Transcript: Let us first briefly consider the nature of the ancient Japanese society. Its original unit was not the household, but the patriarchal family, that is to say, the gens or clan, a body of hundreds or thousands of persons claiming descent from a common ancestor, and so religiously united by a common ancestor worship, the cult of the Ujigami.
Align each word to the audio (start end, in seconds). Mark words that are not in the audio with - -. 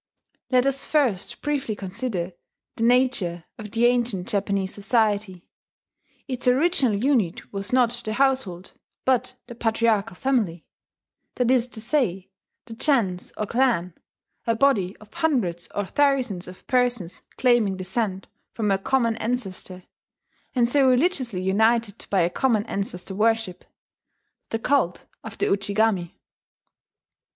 Let 0.49 0.65
us 0.65 0.83
first 0.83 1.43
briefly 1.43 1.75
consider 1.75 2.31
the 2.75 2.83
nature 2.83 3.43
of 3.59 3.69
the 3.69 3.85
ancient 3.85 4.27
Japanese 4.27 4.73
society. 4.73 5.47
Its 6.27 6.47
original 6.47 6.95
unit 6.95 7.53
was 7.53 7.71
not 7.71 7.91
the 7.91 8.13
household, 8.13 8.71
but 9.05 9.35
the 9.45 9.53
patriarchal 9.53 10.15
family, 10.15 10.65
that 11.35 11.51
is 11.51 11.67
to 11.67 11.79
say, 11.79 12.31
the 12.65 12.73
gens 12.73 13.31
or 13.37 13.45
clan, 13.45 13.93
a 14.47 14.55
body 14.55 14.97
of 14.97 15.13
hundreds 15.13 15.67
or 15.75 15.85
thousands 15.85 16.47
of 16.47 16.65
persons 16.65 17.21
claiming 17.37 17.77
descent 17.77 18.25
from 18.53 18.71
a 18.71 18.79
common 18.79 19.15
ancestor, 19.17 19.83
and 20.55 20.67
so 20.67 20.89
religiously 20.89 21.43
united 21.43 22.07
by 22.09 22.21
a 22.21 22.29
common 22.31 22.65
ancestor 22.65 23.13
worship, 23.13 23.63
the 24.49 24.57
cult 24.57 25.05
of 25.23 25.37
the 25.37 25.45
Ujigami. 25.45 26.15